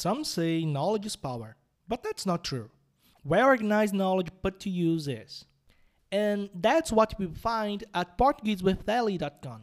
Some 0.00 0.24
say 0.24 0.64
knowledge 0.64 1.04
is 1.04 1.14
power, 1.14 1.56
but 1.86 2.02
that's 2.02 2.24
not 2.24 2.42
true. 2.42 2.70
Well 3.22 3.48
organized 3.48 3.92
knowledge 3.92 4.28
put 4.42 4.58
to 4.60 4.70
use 4.70 5.06
is. 5.06 5.44
And 6.10 6.48
that's 6.54 6.90
what 6.90 7.12
we 7.18 7.26
find 7.26 7.84
at 7.92 8.16
PortugueseWithEli.com. 8.16 9.60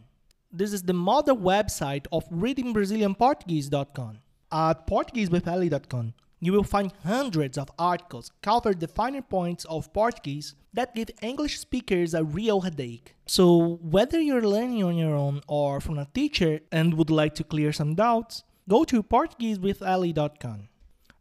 This 0.52 0.74
is 0.74 0.84
the 0.84 0.94
mother 0.94 1.34
website 1.34 2.06
of 2.12 2.30
ReadingBrazilianPortuguese.com. 2.30 4.20
At 4.52 4.86
PortugueseWithEli.com, 4.86 6.14
you 6.40 6.54
will 6.54 6.64
find 6.64 6.94
hundreds 7.04 7.58
of 7.58 7.72
articles 7.80 8.32
cover 8.44 8.76
the 8.76 8.88
finer 8.88 9.24
points 9.24 9.66
of 9.66 9.92
Portuguese 9.92 10.54
that 10.72 10.94
give 10.94 11.10
English 11.24 11.60
speakers 11.60 12.14
a 12.14 12.24
real 12.24 12.62
headache. 12.62 13.16
So, 13.26 13.80
whether 13.82 14.22
you're 14.22 14.48
learning 14.48 14.84
on 14.84 14.98
your 14.98 15.16
own 15.16 15.42
or 15.48 15.82
from 15.82 15.98
a 15.98 16.06
teacher 16.14 16.60
and 16.72 16.94
would 16.94 17.10
like 17.10 17.34
to 17.36 17.44
clear 17.44 17.74
some 17.74 17.96
doubts, 17.96 18.44
go 18.68 18.84
to 18.84 19.02
PortugueseWithEli.com. 19.02 20.68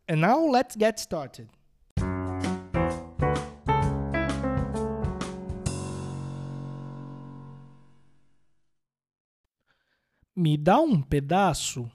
And 0.09 0.17
now 0.17 0.47
let's 0.47 0.77
get 0.77 0.99
started. 0.99 1.49
Me 10.35 10.57
dá 10.59 10.81
um 10.81 11.01
pedaço? 11.01 11.91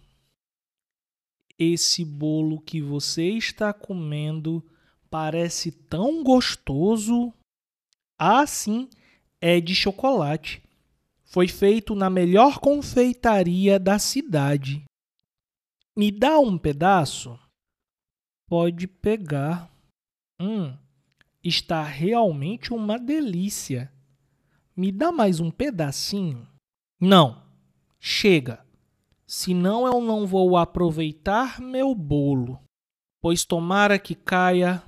Esse 1.60 2.04
bolo 2.04 2.60
que 2.60 2.82
você 2.82 3.34
está 3.34 3.72
comendo 3.72 4.66
parece 5.12 5.72
tão 5.72 6.24
gostoso. 6.24 7.32
Ah, 8.18 8.48
sim, 8.48 8.90
é 9.40 9.62
de 9.62 9.76
chocolate. 9.76 10.64
Foi 11.24 11.48
feito 11.48 11.94
na 11.94 12.10
melhor 12.10 12.60
confeitaria 12.60 13.80
da 13.80 14.00
cidade. 14.00 14.84
Me 15.96 16.10
dá 16.10 16.40
um 16.40 16.58
pedaço? 16.58 17.38
Pode 18.48 18.88
pegar. 18.88 19.70
Hum, 20.40 20.78
está 21.44 21.84
realmente 21.84 22.74
uma 22.74 22.98
delícia. 22.98 23.92
Me 24.76 24.90
dá 24.90 25.12
mais 25.12 25.42
um 25.42 25.52
pedacinho? 25.52 26.48
Não, 27.00 27.44
chega. 28.00 28.66
Senão 29.28 29.86
eu 29.86 30.00
não 30.02 30.26
vou 30.26 30.56
aproveitar 30.56 31.60
meu 31.60 31.94
bolo, 31.94 32.58
pois 33.22 33.44
tomara 33.44 34.00
que 34.00 34.16
caia. 34.16 34.82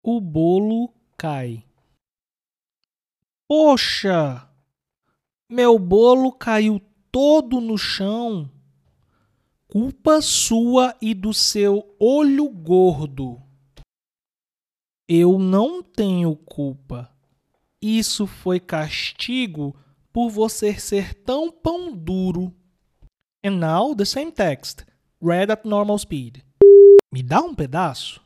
O 0.00 0.20
bolo 0.20 0.94
cai. 1.16 1.64
Poxa! 3.48 4.48
Meu 5.50 5.76
bolo 5.76 6.32
caiu 6.32 6.80
todo 7.10 7.60
no 7.60 7.76
chão. 7.76 8.50
Culpa 9.68 10.22
sua 10.22 10.96
e 11.02 11.12
do 11.12 11.34
seu 11.34 11.96
olho 11.98 12.48
gordo. 12.48 13.42
Eu 15.08 15.40
não 15.40 15.82
tenho 15.82 16.36
culpa. 16.36 17.12
Isso 17.82 18.28
foi 18.28 18.60
castigo 18.60 19.76
por 20.12 20.30
você 20.30 20.78
ser 20.78 21.14
tão 21.14 21.50
pão 21.50 21.92
duro. 21.92 22.54
And 23.44 23.58
now 23.58 23.94
the 23.94 24.04
same 24.04 24.30
text, 24.30 24.84
read 25.20 25.50
at 25.50 25.64
normal 25.64 25.98
speed. 25.98 26.44
Me 27.12 27.22
dá 27.22 27.40
um 27.40 27.54
pedaço? 27.54 28.24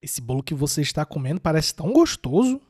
Esse 0.00 0.22
bolo 0.22 0.42
que 0.42 0.54
você 0.54 0.80
está 0.80 1.04
comendo 1.04 1.40
parece 1.40 1.74
tão 1.74 1.92
gostoso. 1.92 2.60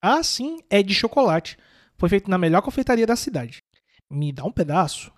Ah, 0.00 0.22
sim, 0.22 0.58
é 0.70 0.80
de 0.80 0.94
chocolate. 0.94 1.58
Foi 1.96 2.08
feito 2.08 2.30
na 2.30 2.38
melhor 2.38 2.62
confeitaria 2.62 3.06
da 3.06 3.16
cidade. 3.16 3.62
Me 4.08 4.32
dá 4.32 4.44
um 4.44 4.52
pedaço? 4.52 5.12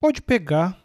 Pode 0.00 0.22
pegar. 0.22 0.81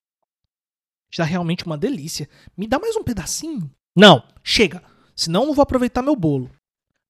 Está 1.11 1.23
realmente 1.23 1.65
uma 1.65 1.77
delícia. 1.77 2.29
Me 2.55 2.67
dá 2.67 2.79
mais 2.79 2.95
um 2.95 3.03
pedacinho? 3.03 3.71
Não, 3.95 4.23
chega. 4.43 4.83
Senão 5.15 5.45
não 5.45 5.53
vou 5.53 5.63
aproveitar 5.63 6.01
meu 6.01 6.15
bolo. 6.15 6.51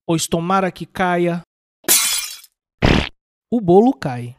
Pois 0.06 0.26
tomara 0.26 0.72
que 0.72 0.86
caia 0.86 1.42
o 3.50 3.60
bolo 3.60 3.92
cai. 3.94 4.36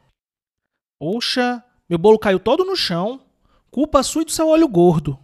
Poxa, 0.99 1.63
meu 1.89 1.97
bolo 1.97 2.19
caiu 2.19 2.39
todo 2.39 2.63
no 2.63 2.75
chão. 2.75 3.25
Culpa 3.71 4.03
sua 4.03 4.21
e 4.21 4.25
do 4.25 4.31
seu 4.31 4.47
olho 4.47 4.67
gordo. 4.67 5.19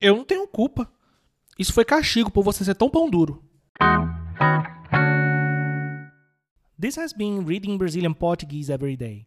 Eu 0.00 0.16
não 0.16 0.24
tenho 0.24 0.46
culpa. 0.48 0.90
Isso 1.58 1.72
foi 1.72 1.84
castigo 1.84 2.30
por 2.30 2.42
você 2.42 2.64
ser 2.64 2.74
tão 2.74 2.88
pão 2.88 3.08
duro. 3.08 3.44
This 6.80 6.96
has 6.96 7.12
been 7.12 7.44
Reading 7.44 7.76
Brazilian 7.76 8.14
Portuguese 8.14 8.72
Every 8.72 8.96
Day, 8.96 9.26